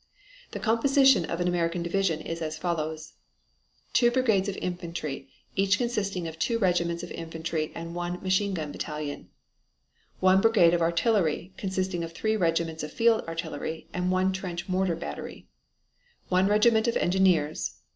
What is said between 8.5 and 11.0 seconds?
gun battalion. One brigade of